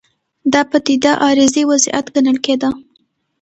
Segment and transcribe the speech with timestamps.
[0.53, 2.69] دا پدیده عارضي وضعیت ګڼل کېده.